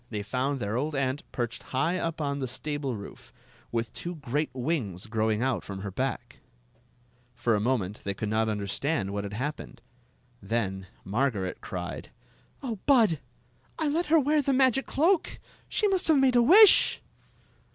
[0.09, 3.31] they found their old aunt perched high up on t stable root"
[3.71, 6.37] with two great wings growing out fron her back
[7.35, 9.79] For a moment they could not understand what had happened.
[10.41, 12.09] Then Margaret cried:
[12.61, 13.19] Queen Zixi of Ix; or, the Oh, Bud,
[13.77, 15.37] I let her wear the magic cloak!
[15.69, 16.99] She must have made a wish!"